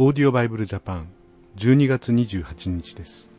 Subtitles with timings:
[0.00, 1.08] オーディオバイブルジャパン
[1.56, 3.32] 12月28日です。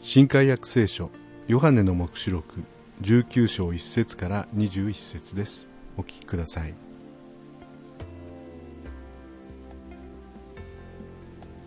[0.00, 1.10] 新海約聖書
[1.48, 2.62] ヨハネの黙示録
[3.00, 5.68] 19章1節から21節です。
[5.96, 6.74] お聞きください。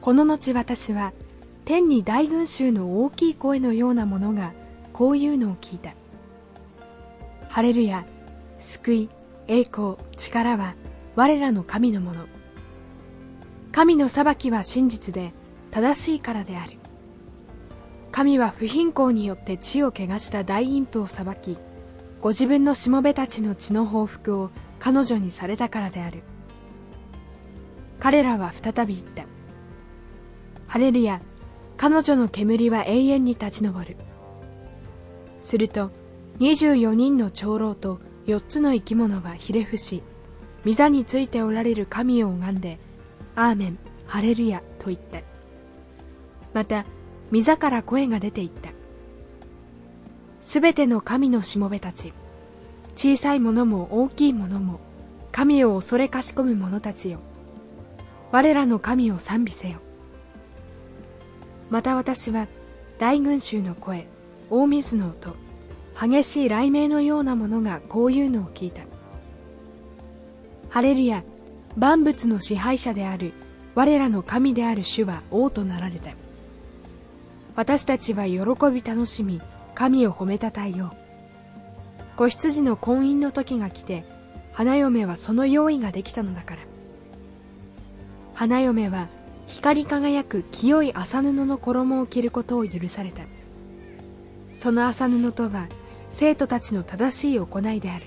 [0.00, 1.12] この後私は
[1.64, 4.54] 天に大群衆の大きい声のようなものが
[4.92, 5.94] こういうのを聞いた。
[7.48, 8.04] ハレルヤ
[8.58, 9.08] 救い
[9.46, 10.74] 栄光力は
[11.14, 12.39] 我らの神のもの。
[13.80, 15.32] 神の裁きは真実で
[15.70, 16.72] 正しいからである。
[18.12, 21.56] 神は不貧困によって地を汚した大陰婦を裁き
[22.20, 26.22] ご自分のしもべたちの血の報復を彼女にされたからである。
[28.00, 29.24] 彼らは再び言った。
[30.66, 31.22] ハレルヤ
[31.78, 33.96] 彼女の煙は永遠に立ち上る。
[35.40, 35.90] すると
[36.40, 40.02] 24人の長老と4つの生き物はひれ伏し
[40.66, 42.78] 御座についておられる神を拝んで
[43.40, 45.20] アーメンハレルヤと言った。
[46.52, 46.84] また
[47.32, 48.70] 御座から声が出ていった。
[50.42, 52.12] すべての神のしもべたち
[52.96, 54.80] 小さいものも大きいものも
[55.32, 57.20] 神を恐れかしこむ者たちよ。
[58.30, 59.78] 我らの神を賛美せよ。
[61.70, 62.46] また私は
[62.98, 64.06] 大群衆の声
[64.50, 65.34] 大水の音
[65.98, 68.82] 激しい雷鳴のようなものがこういうのを聞いた。
[70.68, 71.24] ハレルヤ
[71.76, 73.32] 万物の支配者である
[73.74, 76.12] 我らの神である主は王となられた。
[77.56, 78.40] 私たちは喜
[78.72, 79.40] び楽しみ
[79.74, 82.16] 神を褒めたたえよう。
[82.16, 84.04] 子羊の婚姻の時が来て
[84.52, 86.62] 花嫁はその用意ができたのだから。
[88.34, 89.08] 花嫁は
[89.46, 93.22] 光り輝く清い麻布の衣を着ることを許された。
[94.54, 95.68] その麻布とは
[96.10, 98.06] 生徒たちの正しい行いである。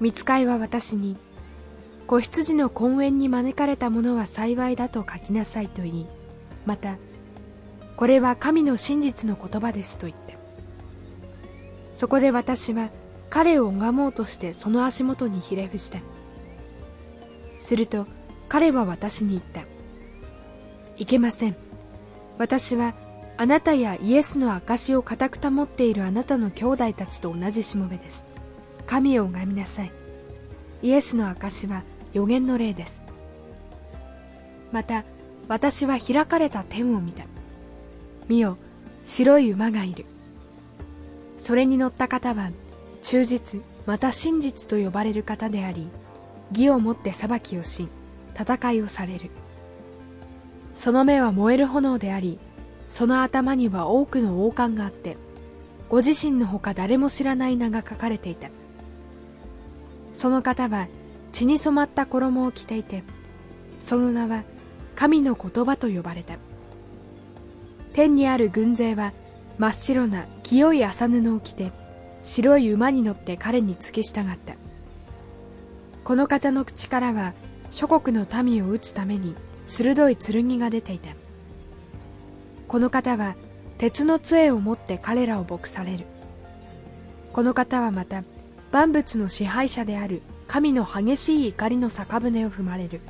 [0.00, 1.16] 見つかいは私に
[2.06, 6.06] 子羊の婚宴に招かれた者は幸いだと書きなさいと言い
[6.64, 6.96] また
[7.96, 10.34] これは神の真実の言葉ですと言った
[11.96, 12.90] そこで私は
[13.30, 16.00] 彼を拝もうとしてその足元にひれ伏した
[17.58, 18.06] すると
[18.48, 19.62] 彼は私に言った。
[20.96, 21.56] いけません。
[22.38, 22.94] 私は
[23.36, 28.24] あなたやイエスの証を固く保っているあなたの兄弟たちと同じしもべです。
[28.86, 29.92] 神を拝みなさい。
[30.82, 31.82] イエスの証は
[32.16, 33.04] 予言の霊です。
[34.72, 35.04] また
[35.48, 37.24] 私は開かれた天を見た。
[38.26, 38.56] 見よ
[39.04, 40.06] 白い馬がいる。
[41.36, 42.52] それに乗った方は
[43.02, 45.88] 忠実また真実と呼ばれる方であり
[46.52, 47.86] 義をもって裁きをし
[48.34, 49.28] 戦いをされる。
[50.74, 52.38] その目は燃える炎であり
[52.88, 55.18] その頭には多くの王冠があって
[55.90, 58.48] ご自身のほか誰も知らない名が書かれていた。
[60.14, 60.88] その方は
[61.36, 63.04] 血に染まった衣を着ていて
[63.78, 64.44] その名は
[64.94, 66.38] 神の言葉と呼ばれた。
[67.92, 69.12] 天にある軍勢は
[69.58, 71.72] 真っ白な清い麻布を着て
[72.24, 74.54] 白い馬に乗って彼に付き従った。
[76.04, 77.34] この方の口からは
[77.70, 79.34] 諸国の民を撃つために
[79.66, 81.10] 鋭い剣が出ていた。
[82.66, 83.36] この方は
[83.76, 86.06] 鉄の杖を持って彼らを牧される。
[87.34, 88.24] この方はまた
[88.72, 93.00] 万物の支配者である神の激しい怒りの酒舟を踏まれる。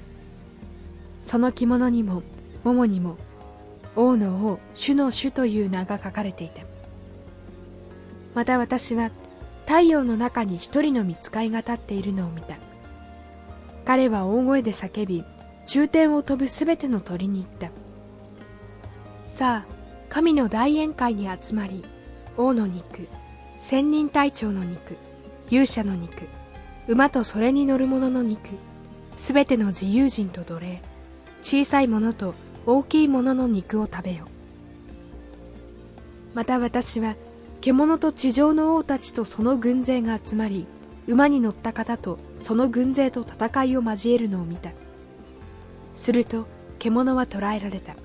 [1.23, 2.23] その着物にも
[2.63, 3.17] 桃にも
[3.97, 6.63] 王の王主の主という名が書かれていた
[8.35, 9.11] また私は
[9.67, 12.57] 太陽の中に一人の見つかいが立っているのを見た。
[13.85, 15.25] 彼は大声で叫び
[15.67, 17.71] 中天を飛ぶすべての鳥に言った。
[19.25, 19.75] さあ
[20.09, 21.85] 神の大宴会に集まり
[22.37, 23.09] 王の肉
[23.59, 24.97] 千人隊長の肉
[25.51, 26.29] 勇者の肉
[26.89, 28.51] 馬とそれに乗る者の肉。
[29.17, 30.83] すべての自由人と奴隷。
[31.43, 34.27] 小さいものと大きいものの肉を食べよ。
[36.35, 37.17] また私は
[37.61, 40.67] 獣と地上の王たちとその軍勢が集まり
[41.09, 44.71] 馬に乗った方とその軍勢と戦いを交えるのを見た。
[45.97, 46.47] すると
[46.79, 47.97] 獣は捕らえられた。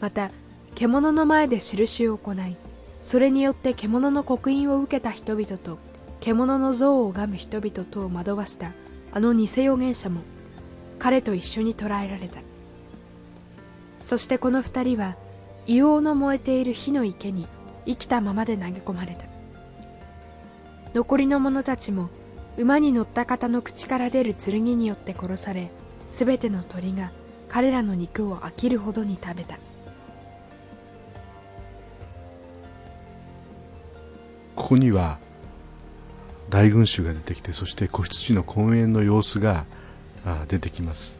[0.00, 0.32] また
[0.74, 2.56] 獣の前で印を行い
[3.00, 5.78] それによって獣の刻印を受けた人々と
[6.26, 8.72] 獣の像を拝む人々とを惑わした。
[9.12, 10.22] あの偽預言者も
[10.98, 12.40] 彼と一緒に捕らえられた。
[14.00, 15.14] そしてこの二人は
[15.66, 17.46] 硫黄の燃えている火の池に
[17.86, 19.26] 生きたままで投げ込まれた。
[20.94, 22.08] 残りの者たちも
[22.56, 25.70] 馬に乗った方の口から出る剣によって殺され
[26.10, 27.12] すべての鳥が
[27.48, 29.58] 彼らの肉を飽きるほどに食べた。
[34.56, 35.20] ここには
[36.56, 39.66] 大群衆が出てきてそして子羊の婚宴の様子が
[40.48, 41.18] 出てきます。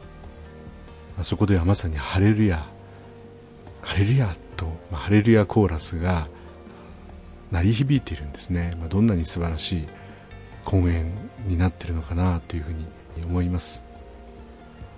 [1.25, 2.67] そこではまさにハレルヤ
[3.83, 6.29] ハレルヤと、ハレルヤコーラスが
[7.51, 9.89] 鳴り響いているんですね、まあ、どんなに素晴らしい
[10.65, 11.13] 公演
[11.47, 12.87] になっているのかなというふうに
[13.27, 13.83] 思います。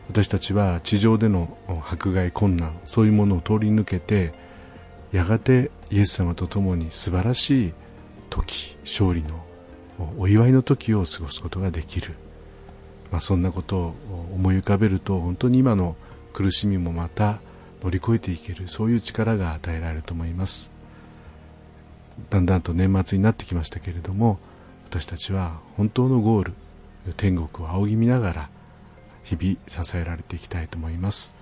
[0.08, 1.58] 私たちは地上での
[1.90, 4.32] 迫害困難そういうものを通り抜けて
[5.10, 7.74] やがてイエス様と共に素晴らしい
[8.30, 9.47] 時勝利の
[10.18, 12.14] お祝いの時を過ごすことができる、
[13.10, 13.94] まあ、そんなことを
[14.32, 15.96] 思い浮かべると本当に今の
[16.32, 17.40] 苦しみもまた
[17.82, 18.68] 乗り越えていける。
[18.68, 20.70] そういう力が与えられると思います。
[22.30, 24.40] だんだんと年末になってきましたけれども
[24.88, 26.54] 私たちは本当のゴール
[27.16, 28.50] 天国を仰ぎ見ながら
[29.22, 31.34] 日々支えられていきたいと思います。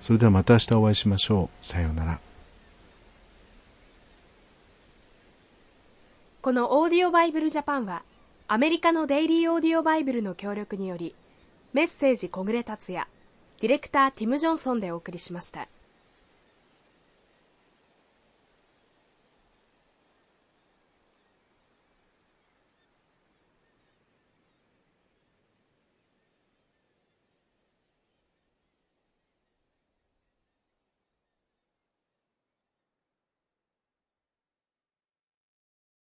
[0.00, 1.66] それではまた明日お会いしましょう。
[1.66, 2.25] さようなら。
[6.46, 8.04] このオーディオバイブルジャパンは
[8.46, 11.12] アメリカのデイリーオーディオバイブルの協力により
[11.72, 13.08] メッセージ小暮達也
[13.60, 15.66] ディレクターティム・ジョンソンでお送りしました。